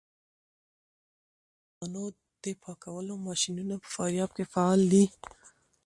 [0.03, 0.03] د
[1.79, 5.03] غلو دانو د پاکولو ماشینونه په فاریاب کې فعال دي.